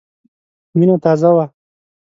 [0.77, 1.45] وینه تازه وه.